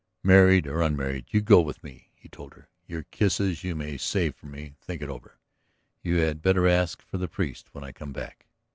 "Married 0.23 0.65
or 0.65 0.81
unmarried, 0.81 1.27
you 1.29 1.41
go 1.41 1.61
with 1.61 1.83
me," 1.83 2.09
he 2.15 2.27
told 2.27 2.55
her. 2.55 2.67
"Your 2.87 3.03
kisses 3.11 3.63
you 3.63 3.75
may 3.75 3.97
save 3.97 4.33
for 4.35 4.47
me. 4.47 4.73
Think 4.81 5.03
it 5.03 5.09
over. 5.09 5.37
You 6.01 6.15
had 6.15 6.41
better 6.41 6.67
ask 6.67 7.03
for 7.03 7.19
the 7.19 7.27
priest 7.27 7.69
when 7.71 7.83
I 7.83 7.91
come 7.91 8.11
back." 8.11 8.47